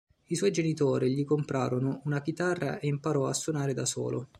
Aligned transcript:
I 0.29 0.35
suoi 0.35 0.49
genitori 0.49 1.13
gli 1.13 1.23
comprarono 1.23 2.01
una 2.05 2.23
chitarra 2.23 2.79
e 2.79 2.87
imparò 2.87 3.27
a 3.27 3.35
suonare 3.35 3.75
da 3.75 3.85
solo. 3.85 4.29